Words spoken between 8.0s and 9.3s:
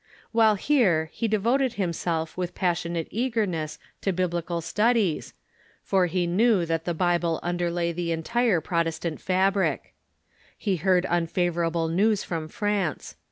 entire Protestant